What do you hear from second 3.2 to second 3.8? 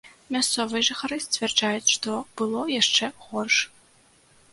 горш.